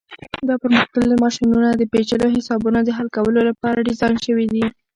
دا 0.47 0.55
پرمختللي 0.61 1.15
ماشینونه 1.23 1.69
د 1.73 1.81
پیچلو 1.91 2.27
حسابونو 2.35 2.79
د 2.83 2.89
حل 2.97 3.07
کولو 3.15 3.39
لپاره 3.49 3.85
ډیزاین 3.87 4.15
شوي 4.25 4.45
دي. 4.53 4.63